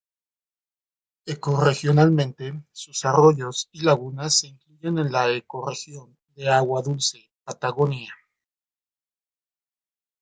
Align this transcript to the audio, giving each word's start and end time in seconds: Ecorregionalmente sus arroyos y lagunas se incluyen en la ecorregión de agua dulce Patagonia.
Ecorregionalmente 1.27 2.59
sus 2.71 3.05
arroyos 3.05 3.69
y 3.71 3.81
lagunas 3.83 4.35
se 4.39 4.47
incluyen 4.47 4.97
en 4.97 5.11
la 5.11 5.29
ecorregión 5.31 6.17
de 6.33 6.49
agua 6.49 6.81
dulce 6.81 7.29
Patagonia. 7.43 8.11